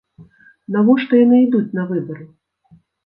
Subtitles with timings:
[0.75, 2.25] Навошта яны ідуць на выбары?